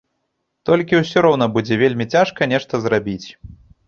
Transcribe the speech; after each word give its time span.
Толькі 0.69 1.01
ўсё 1.01 1.21
роўна 1.25 1.47
будзе 1.57 1.77
вельмі 1.81 2.05
цяжка 2.13 2.47
нешта 2.55 2.81
зрабіць. 2.87 3.27